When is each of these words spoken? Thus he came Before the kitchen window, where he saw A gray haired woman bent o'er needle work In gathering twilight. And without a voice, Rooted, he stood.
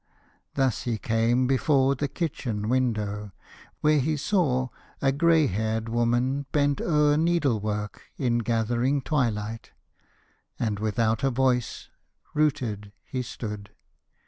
Thus 0.55 0.81
he 0.81 0.97
came 0.97 1.45
Before 1.45 1.93
the 1.93 2.07
kitchen 2.07 2.69
window, 2.69 3.33
where 3.81 3.99
he 3.99 4.17
saw 4.17 4.69
A 4.99 5.11
gray 5.11 5.45
haired 5.45 5.89
woman 5.89 6.47
bent 6.51 6.81
o'er 6.81 7.17
needle 7.17 7.59
work 7.59 8.01
In 8.17 8.39
gathering 8.39 9.03
twilight. 9.03 9.73
And 10.57 10.79
without 10.79 11.23
a 11.23 11.29
voice, 11.29 11.89
Rooted, 12.33 12.91
he 13.05 13.21
stood. 13.21 13.69